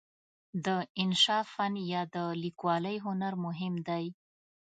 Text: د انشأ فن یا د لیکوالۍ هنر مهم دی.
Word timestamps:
د 0.65 0.67
انشأ 1.01 1.39
فن 1.53 1.73
یا 1.93 2.01
د 2.15 2.17
لیکوالۍ 2.43 2.97
هنر 3.05 3.33
مهم 3.45 3.73
دی. 3.87 4.05